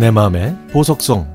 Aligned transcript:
내 0.00 0.10
마음의 0.10 0.56
보석성 0.72 1.28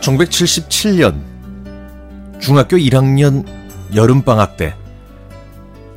(1977년) 0.00 1.20
중학교 2.40 2.78
1학년 2.78 3.44
여름방학 3.94 4.56
때 4.56 4.74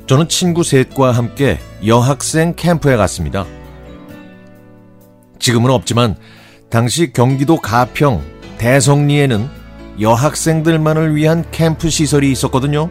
저는 0.07 0.27
친구 0.27 0.63
셋과 0.63 1.13
함께 1.13 1.57
여학생 1.85 2.53
캠프에 2.57 2.97
갔습니다. 2.97 3.45
지금은 5.39 5.71
없지만 5.71 6.17
당시 6.71 7.11
경기도 7.11 7.57
가평 7.57 8.23
대성리에는 8.57 9.49
여학생들만을 9.99 11.15
위한 11.15 11.43
캠프 11.51 11.89
시설이 11.89 12.31
있었거든요. 12.31 12.89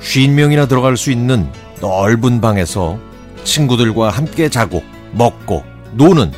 50명이나 0.00 0.68
들어갈 0.68 0.98
수 0.98 1.10
있는 1.10 1.48
넓은 1.80 2.42
방에서 2.42 2.98
친구들과 3.44 4.10
함께 4.10 4.50
자고 4.50 4.82
먹고 5.12 5.64
노는 5.94 6.32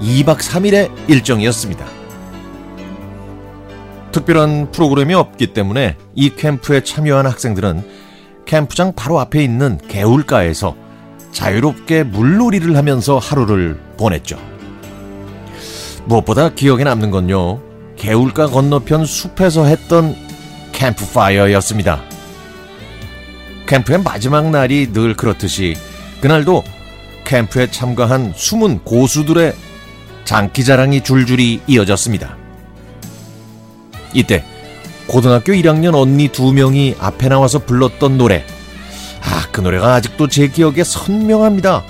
2박 0.00 0.38
3일의 0.38 0.88
일정이었습니다. 1.08 1.84
특별한 4.12 4.70
프로그램이 4.70 5.14
없기 5.14 5.48
때문에 5.48 5.96
이 6.14 6.30
캠프에 6.36 6.84
참여한 6.84 7.26
학생들은 7.26 7.84
캠프장 8.46 8.92
바로 8.94 9.18
앞에 9.18 9.42
있는 9.42 9.78
개울가에서 9.88 10.76
자유롭게 11.32 12.04
물놀이를 12.04 12.76
하면서 12.76 13.18
하루를 13.18 13.80
보냈죠. 13.96 14.59
무엇보다 16.06 16.50
기억에 16.50 16.84
남는 16.84 17.10
건요. 17.10 17.60
개울가 17.96 18.46
건너편 18.46 19.04
숲에서 19.04 19.64
했던 19.64 20.16
캠프파이어였습니다. 20.72 22.02
캠프의 23.66 24.02
마지막 24.02 24.50
날이 24.50 24.92
늘 24.92 25.14
그렇듯이 25.14 25.76
그날도 26.20 26.64
캠프에 27.24 27.70
참가한 27.70 28.32
숨은 28.34 28.80
고수들의 28.80 29.54
장기 30.24 30.64
자랑이 30.64 31.02
줄줄이 31.02 31.60
이어졌습니다. 31.66 32.36
이때 34.12 34.44
고등학교 35.06 35.52
1학년 35.52 35.94
언니 35.94 36.28
두 36.28 36.52
명이 36.52 36.96
앞에 36.98 37.28
나와서 37.28 37.60
불렀던 37.60 38.16
노래. 38.18 38.44
아, 39.22 39.46
그 39.52 39.60
노래가 39.60 39.94
아직도 39.94 40.28
제 40.28 40.48
기억에 40.48 40.82
선명합니다. 40.84 41.84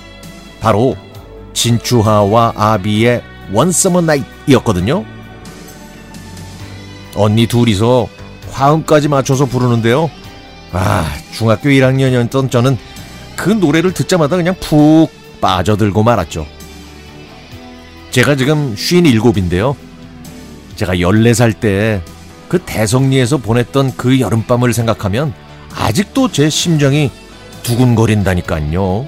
바로 0.59 0.95
진추하와 1.53 2.53
아비의 2.55 3.23
원서머 3.51 4.01
나잇이었거든요. 4.01 5.05
언니 7.15 7.47
둘이서 7.47 8.07
화음까지 8.51 9.07
맞춰서 9.07 9.45
부르는데요. 9.45 10.09
아, 10.71 11.13
중학교 11.33 11.69
1학년이었던 11.69 12.49
저는 12.49 12.77
그 13.35 13.49
노래를 13.49 13.93
듣자마자 13.93 14.35
그냥 14.35 14.55
푹 14.59 15.09
빠져들고 15.41 16.03
말았죠. 16.03 16.45
제가 18.11 18.35
지금 18.35 18.75
57인데요. 18.75 19.75
제가 20.75 20.95
14살 20.95 21.59
때 21.59 22.01
그 22.51 22.59
대성리에서 22.59 23.37
보냈던 23.37 23.95
그 23.95 24.19
여름밤을 24.19 24.73
생각하면 24.73 25.33
아직도 25.73 26.33
제 26.33 26.49
심장이 26.49 27.09
두근거린다니까요. 27.63 29.07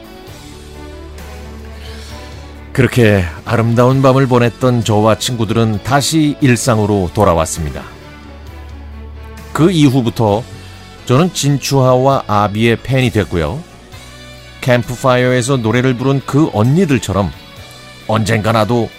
그렇게 2.72 3.26
아름다운 3.54 4.02
밤을 4.02 4.26
보냈던 4.26 4.84
저와 4.84 5.20
친구들은 5.20 5.84
다시 5.84 6.36
일상으로 6.42 7.12
돌아왔습니다. 7.14 7.84
그 9.52 9.70
이후부터 9.70 10.44
저는 11.06 11.32
진추하와 11.34 12.24
아비의 12.26 12.78
팬이 12.78 13.12
됐고요. 13.12 13.62
캠프파이어에서 14.62 15.58
노래를 15.58 15.94
부른 15.98 16.22
그 16.26 16.50
언니들처럼 16.52 17.30
언젠가 18.08 18.54
나도 18.54 18.90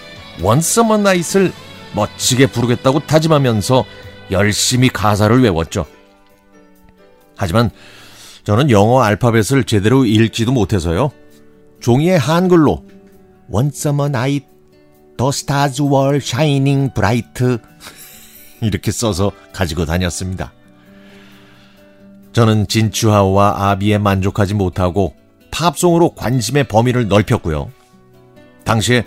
One 0.40 0.59
summer 0.59 0.98
night을 0.98 1.52
멋지게 1.96 2.46
부르겠다고 2.46 3.00
다짐하면서 3.08 3.84
열심히 4.30 4.88
가사를 4.88 5.42
외웠죠. 5.42 5.84
하지만 7.36 7.70
저는 8.44 8.70
영어 8.70 9.02
알파벳을 9.02 9.64
제대로 9.64 10.04
읽지도 10.04 10.52
못해서요. 10.52 11.10
종이에 11.80 12.14
한글로 12.14 12.93
One 13.50 13.68
summer 13.68 14.08
night, 14.08 14.46
the 15.16 15.28
stars 15.28 15.82
were 15.82 16.16
shining 16.16 16.92
bright 16.94 17.40
이렇게 18.62 18.90
써서 18.90 19.32
가지고 19.52 19.84
다녔습니다. 19.84 20.52
저는 22.32 22.66
진추하와 22.66 23.70
아비에 23.70 23.98
만족하지 23.98 24.54
못하고 24.54 25.14
팝송으로 25.50 26.14
관심의 26.14 26.64
범위를 26.64 27.06
넓혔고요. 27.06 27.70
당시에 28.64 29.04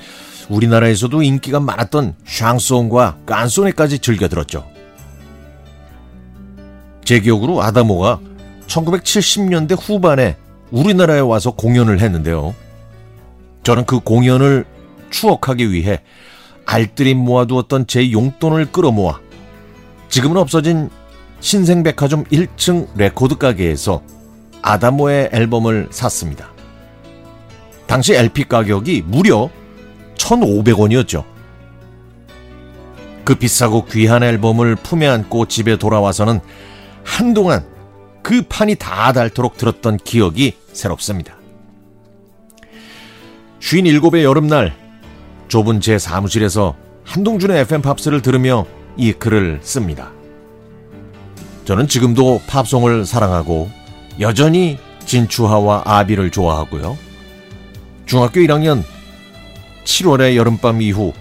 우리나라에서도 0.50 1.22
인기가 1.22 1.60
많았던 1.60 2.16
샹송과 2.26 3.18
깐소네까지 3.26 4.00
즐겨 4.00 4.30
들었죠. 4.30 4.66
제 7.04 7.20
기억으로 7.20 7.62
아다모가 7.62 8.22
1970년대 8.68 9.78
후반에 9.80 10.38
우리나라에 10.72 11.20
와서 11.20 11.52
공연을 11.52 12.00
했는데요. 12.00 12.54
저는 13.68 13.84
그 13.84 14.00
공연을 14.00 14.64
추억하기 15.10 15.74
위해 15.74 16.00
알뜰히 16.66 17.14
모아두었던 17.16 17.86
제 17.88 18.14
용돈을 18.14 18.72
끌어모아 18.72 19.20
지금은 20.08 20.38
없어진 20.38 20.90
신생백화점 21.42 22.24
1층 22.24 22.88
레코드 22.96 23.38
가게에서 23.38 24.02
아다모의 24.62 25.32
앨범을 25.34 25.90
샀습니다. 25.92 26.50
당시 27.88 28.14
LP 28.14 28.46
가격이 28.46 29.04
무려 29.06 29.50
1,500원이었죠. 30.16 31.26
그 33.26 33.36
비싸고 33.36 33.84
귀한 33.88 34.24
앨범을 34.24 34.78
품에 34.78 35.06
안고 35.06 35.48
집에 35.48 35.76
돌아와서는 35.76 36.40
한동안 37.04 37.68
그 38.24 38.44
판이 38.44 38.76
다 38.76 39.12
닳도록 39.12 39.58
들었던 39.58 39.98
기억이 39.98 40.56
새롭습니다. 40.72 41.37
57의 43.60 44.24
여름날 44.24 44.74
좁은 45.48 45.82
제 45.82 45.98
사무실에서 45.98 46.76
한동준의 47.04 47.62
FM 47.62 47.82
팝스를 47.82 48.22
들으며 48.22 48.66
이 48.98 49.14
글을 49.14 49.60
씁니다. 49.62 50.12
저는 51.66 51.88
지금도 51.88 52.42
팝송을 52.48 53.06
사랑하고 53.06 53.70
여전히 54.20 54.78
진추하와 55.06 55.84
아비를 55.86 56.32
좋아하고요. 56.32 56.98
중학교 58.06 58.40
1학년 58.42 58.84
7월의 59.84 60.36
여름밤 60.36 60.82
이후 60.82 61.14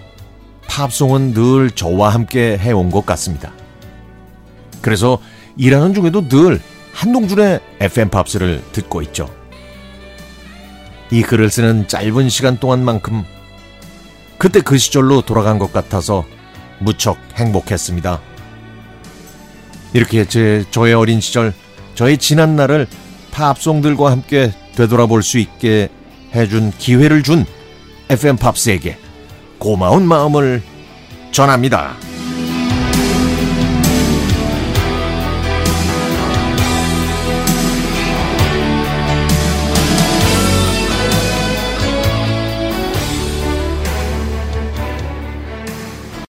팝송은 0.67 1.33
늘 1.33 1.71
저와 1.71 2.09
함께 2.09 2.57
해온 2.57 2.89
것 2.89 3.05
같습니다. 3.05 3.51
그래서 4.81 5.19
일하는 5.55 5.93
중에도 5.93 6.27
늘 6.27 6.61
한동준의 6.93 7.59
FM 7.79 8.09
팝스를 8.09 8.61
듣고 8.71 9.01
있죠. 9.03 9.29
이 11.11 11.21
글을 11.21 11.49
쓰는 11.49 11.87
짧은 11.87 12.29
시간 12.29 12.57
동안만큼 12.57 13.23
그때 14.37 14.61
그 14.61 14.77
시절로 14.77 15.21
돌아간 15.21 15.57
것 15.57 15.73
같아서 15.73 16.25
무척 16.79 17.17
행복했습니다. 17.35 18.21
이렇게 19.93 20.25
제 20.25 20.63
저의 20.69 20.93
어린 20.93 21.21
시절, 21.21 21.53
저의 21.95 22.17
지난 22.17 22.55
날을 22.55 22.87
팝송들과 23.31 24.11
함께 24.11 24.51
되돌아볼 24.75 25.23
수 25.23 25.39
있게 25.39 25.89
해준 26.35 26.71
기회를 26.77 27.23
준 27.23 27.45
FM 28.09 28.37
팝스에게 28.37 28.97
고마운 29.57 30.07
마음을 30.07 30.61
전합니다. 31.31 31.95